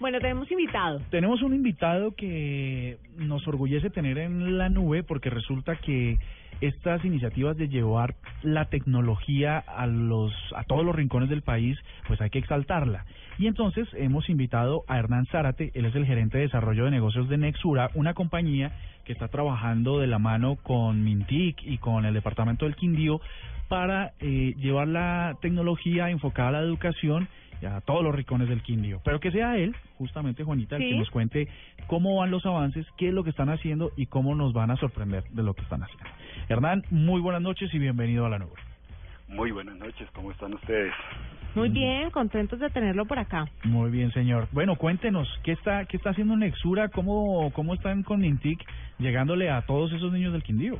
[0.00, 1.00] Bueno, tenemos invitado.
[1.10, 6.18] Tenemos un invitado que nos orgullece tener en la nube porque resulta que
[6.60, 11.76] estas iniciativas de llevar la tecnología a los a todos los rincones del país,
[12.06, 13.06] pues hay que exaltarla.
[13.38, 17.28] Y entonces hemos invitado a Hernán Zárate, él es el gerente de desarrollo de negocios
[17.28, 18.72] de Nexura, una compañía
[19.04, 23.20] que está trabajando de la mano con Mintic y con el departamento del Quindío
[23.68, 27.28] para eh, llevar la tecnología enfocada a la educación
[27.66, 29.00] a todos los rincones del Quindío.
[29.04, 30.90] Pero que sea él, justamente Juanita, el Sí.
[30.90, 31.48] que nos cuente
[31.86, 34.76] cómo van los avances, qué es lo que están haciendo y cómo nos van a
[34.76, 36.04] sorprender de lo que están haciendo.
[36.48, 38.52] Hernán, muy buenas noches y bienvenido a la nube.
[39.28, 40.94] Muy buenas noches, ¿cómo están ustedes?
[41.54, 43.46] Muy bien, contentos de tenerlo por acá.
[43.64, 44.48] Muy bien, señor.
[44.52, 46.88] Bueno, cuéntenos, ¿qué está qué está haciendo Nexura?
[46.88, 48.58] ¿Cómo, cómo están con Mintic
[48.98, 50.78] llegándole a todos esos niños del Quindío?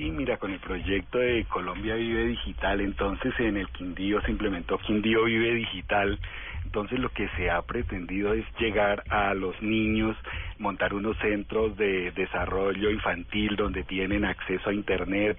[0.00, 4.78] Sí, mira, con el proyecto de Colombia Vive Digital, entonces en el Quindío se implementó
[4.78, 6.18] Quindío Vive Digital.
[6.64, 10.16] Entonces lo que se ha pretendido es llegar a los niños,
[10.56, 15.36] montar unos centros de desarrollo infantil donde tienen acceso a Internet.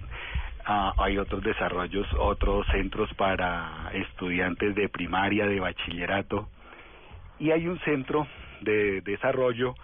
[0.64, 6.48] Ah, hay otros desarrollos, otros centros para estudiantes de primaria, de bachillerato.
[7.40, 8.28] Y hay un centro
[8.60, 9.74] de desarrollo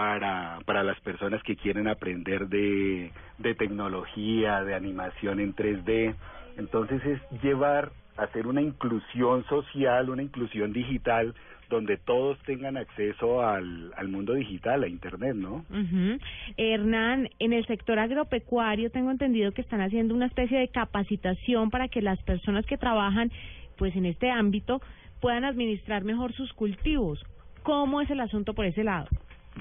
[0.00, 6.14] para, para las personas que quieren aprender de, de tecnología, de animación en 3D.
[6.56, 11.34] Entonces es llevar, hacer una inclusión social, una inclusión digital,
[11.68, 15.66] donde todos tengan acceso al, al mundo digital, a Internet, ¿no?
[15.68, 16.18] Ujú.
[16.56, 21.88] Hernán, en el sector agropecuario tengo entendido que están haciendo una especie de capacitación para
[21.88, 23.30] que las personas que trabajan
[23.76, 24.80] pues en este ámbito
[25.20, 27.22] puedan administrar mejor sus cultivos.
[27.62, 29.06] ¿Cómo es el asunto por ese lado?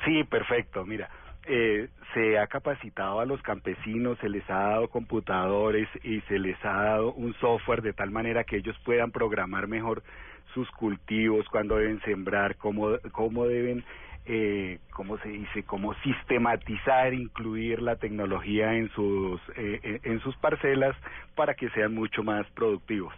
[0.06, 0.86] Sí, perfecto.
[0.86, 1.10] Mira,
[1.46, 6.58] eh, se ha capacitado a los campesinos, se les ha dado computadores y se les
[6.64, 10.04] ha dado un software de tal manera que ellos puedan programar mejor
[10.54, 13.84] sus cultivos, cuándo deben sembrar, cómo, cómo deben,
[14.26, 20.96] eh, cómo se dice, cómo sistematizar, incluir la tecnología en sus, eh, en sus parcelas
[21.36, 23.14] para que sean mucho más productivos.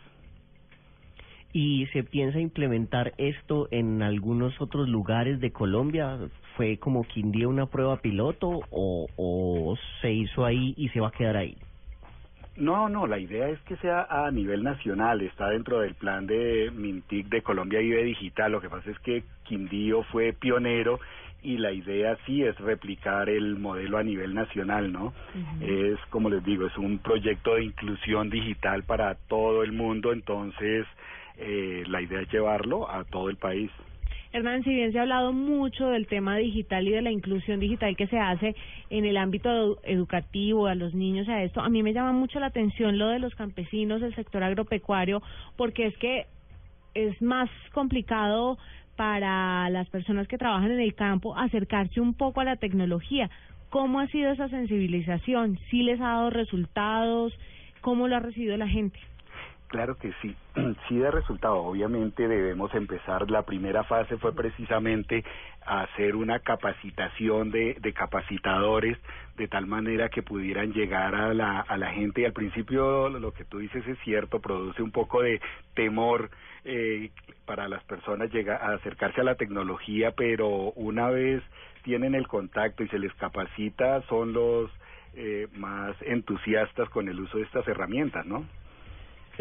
[1.53, 6.17] ¿Y se piensa implementar esto en algunos otros lugares de Colombia?
[6.55, 11.11] ¿Fue como Quindío una prueba piloto o, o se hizo ahí y se va a
[11.11, 11.57] quedar ahí?
[12.57, 16.69] No, no, la idea es que sea a nivel nacional, está dentro del plan de
[16.71, 20.99] Mintic de Colombia Vive Digital, lo que pasa es que Quindío fue pionero
[21.41, 25.13] y la idea sí es replicar el modelo a nivel nacional, ¿no?
[25.59, 30.85] Es, como les digo, es un proyecto de inclusión digital para todo el mundo, entonces
[31.37, 33.71] eh, la idea es llevarlo a todo el país.
[34.33, 37.97] Hernán, si bien se ha hablado mucho del tema digital y de la inclusión digital
[37.97, 38.55] que se hace
[38.89, 42.39] en el ámbito edu- educativo, a los niños, a esto, a mí me llama mucho
[42.39, 45.21] la atención lo de los campesinos, del sector agropecuario,
[45.57, 46.27] porque es que
[46.93, 48.57] es más complicado
[48.95, 53.29] para las personas que trabajan en el campo acercarse un poco a la tecnología.
[53.69, 55.57] ¿Cómo ha sido esa sensibilización?
[55.69, 57.33] ¿Sí les ha dado resultados?
[57.81, 58.99] ¿Cómo lo ha recibido la gente?
[59.71, 60.35] Claro que sí,
[60.89, 61.55] sí da resultado.
[61.63, 63.31] Obviamente debemos empezar.
[63.31, 65.23] La primera fase fue precisamente
[65.65, 68.97] hacer una capacitación de, de capacitadores
[69.37, 72.19] de tal manera que pudieran llegar a la, a la gente.
[72.19, 75.39] Y al principio lo que tú dices es cierto, produce un poco de
[75.73, 76.31] temor
[76.65, 77.09] eh,
[77.45, 81.41] para las personas llegar a acercarse a la tecnología, pero una vez
[81.83, 84.69] tienen el contacto y se les capacita, son los
[85.13, 88.45] eh, más entusiastas con el uso de estas herramientas, ¿no?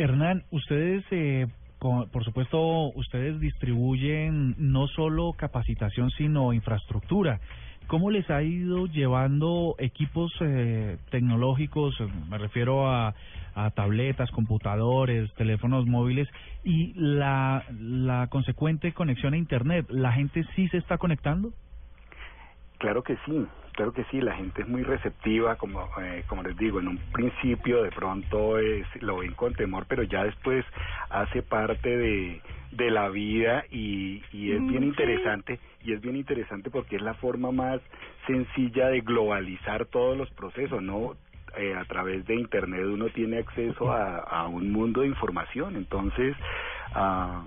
[0.00, 1.46] Hernán, ustedes, eh,
[1.78, 2.58] co- por supuesto,
[2.94, 7.40] ustedes distribuyen no solo capacitación, sino infraestructura.
[7.86, 11.94] ¿Cómo les ha ido llevando equipos eh, tecnológicos?
[12.30, 13.14] Me refiero a,
[13.54, 16.28] a tabletas, computadores, teléfonos móviles
[16.64, 19.86] y la, la consecuente conexión a Internet.
[19.90, 21.50] ¿La gente sí se está conectando?
[22.78, 23.46] Claro que sí,
[23.80, 26.98] claro que sí, la gente es muy receptiva, como eh, como les digo, en un
[27.12, 30.66] principio de pronto es, lo ven con temor, pero ya después
[31.08, 32.42] hace parte de,
[32.72, 34.88] de la vida y, y es bien sí.
[34.88, 37.80] interesante, y es bien interesante porque es la forma más
[38.26, 41.16] sencilla de globalizar todos los procesos, ¿no?
[41.56, 46.36] Eh, a través de Internet uno tiene acceso a, a un mundo de información, entonces
[46.92, 47.46] ah,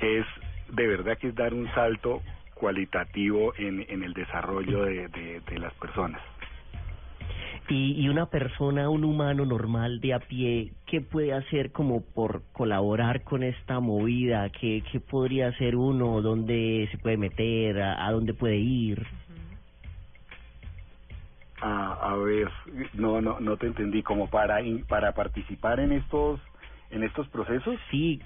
[0.00, 0.26] es
[0.70, 2.20] de verdad que es dar un salto
[2.58, 6.20] cualitativo en, en el desarrollo de, de, de las personas.
[7.70, 12.42] Y, y una persona, un humano normal de a pie, ¿qué puede hacer como por
[12.52, 14.48] colaborar con esta movida?
[14.50, 16.22] ¿Qué, qué podría hacer uno?
[16.22, 17.80] ¿Dónde se puede meter?
[17.80, 19.06] ¿A, a dónde puede ir?
[21.60, 22.48] A, a ver,
[22.94, 24.02] no, no, no te entendí.
[24.02, 26.40] Como para in- para participar en estos
[26.90, 27.78] en estos procesos.
[27.90, 28.20] Sí,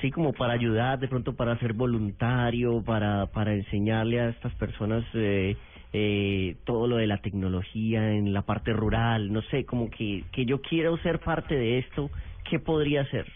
[0.00, 5.04] sí, como para ayudar, de pronto para ser voluntario, para, para enseñarle a estas personas
[5.14, 5.56] eh,
[5.92, 10.44] eh, todo lo de la tecnología en la parte rural, no sé, como que, que
[10.44, 12.10] yo quiero ser parte de esto,
[12.48, 13.26] ¿qué podría hacer?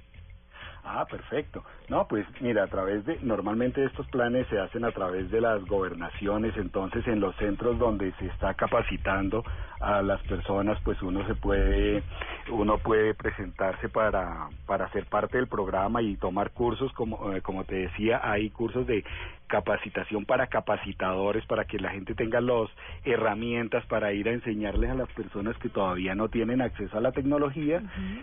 [0.85, 1.65] Ah, perfecto.
[1.89, 5.65] No, pues mira, a través de, normalmente estos planes se hacen a través de las
[5.65, 9.45] gobernaciones, entonces en los centros donde se está capacitando
[9.83, 12.03] a las personas, pues uno se puede,
[12.51, 17.65] uno puede presentarse para, para ser parte del programa y tomar cursos, como, eh, como
[17.65, 19.05] te decía, hay cursos de
[19.53, 22.71] capacitación para capacitadores, para que la gente tenga las
[23.05, 27.13] herramientas para ir a enseñarles a las personas que todavía no tienen acceso a la
[27.13, 27.83] tecnología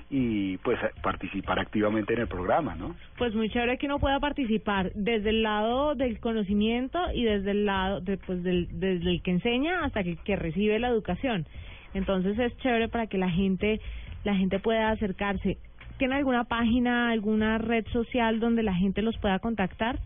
[0.09, 2.95] y pues participar activamente en el programa, ¿no?
[3.19, 7.65] Pues muy chévere que uno pueda participar desde el lado del conocimiento y desde el
[7.65, 11.45] lado de, pues del, desde el que enseña hasta que, que recibe la educación.
[11.93, 13.79] Entonces es chévere para que la gente
[14.23, 15.57] la gente pueda acercarse.
[15.97, 19.99] ¿Tiene alguna página, alguna red social donde la gente los pueda contactar?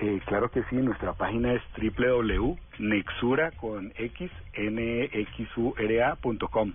[0.00, 4.30] Eh, claro que sí, nuestra página es www.nexura con x
[5.36, 6.72] nxura.com.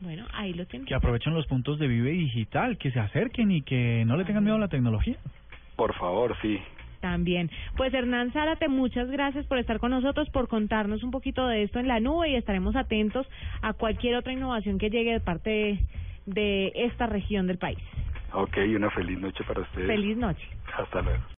[0.00, 0.86] Bueno, ahí lo tienen.
[0.86, 4.42] Que aprovechen los puntos de Vive Digital, que se acerquen y que no le tengan
[4.42, 5.16] miedo a la tecnología.
[5.76, 6.60] Por favor, sí.
[7.02, 7.50] También.
[7.76, 11.80] Pues Hernán Zárate, muchas gracias por estar con nosotros, por contarnos un poquito de esto
[11.80, 13.26] en la nube y estaremos atentos
[13.60, 15.78] a cualquier otra innovación que llegue de parte de,
[16.26, 17.80] de esta región del país.
[18.34, 19.88] Ok, una feliz noche para ustedes.
[19.88, 20.46] Feliz noche.
[20.78, 21.22] Hasta luego.